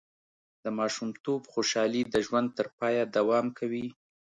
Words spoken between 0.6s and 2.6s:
د ماشومتوب خوشحالي د ژوند